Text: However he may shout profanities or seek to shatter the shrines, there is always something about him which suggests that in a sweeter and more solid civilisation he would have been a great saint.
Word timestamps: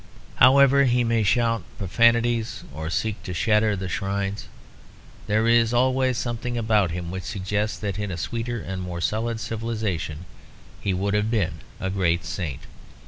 However 0.37 0.85
he 0.85 1.03
may 1.03 1.21
shout 1.21 1.61
profanities 1.77 2.63
or 2.73 2.89
seek 2.89 3.21
to 3.21 3.35
shatter 3.35 3.75
the 3.75 3.87
shrines, 3.87 4.47
there 5.27 5.47
is 5.47 5.75
always 5.75 6.17
something 6.17 6.57
about 6.57 6.89
him 6.89 7.11
which 7.11 7.21
suggests 7.23 7.77
that 7.77 7.99
in 7.99 8.09
a 8.09 8.17
sweeter 8.17 8.59
and 8.59 8.81
more 8.81 8.99
solid 8.99 9.39
civilisation 9.39 10.25
he 10.81 10.91
would 10.91 11.13
have 11.13 11.29
been 11.29 11.59
a 11.79 11.91
great 11.91 12.25
saint. 12.25 12.61